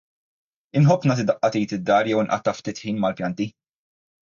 [0.81, 3.53] Inħobb nagħti daqqa t'id id-dar jew nqatta' ftit ħin mal-pjanti.